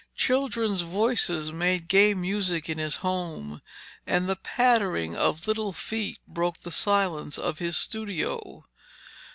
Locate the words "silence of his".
6.71-7.77